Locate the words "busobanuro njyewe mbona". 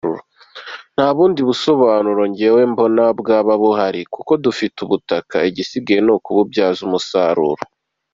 1.49-3.03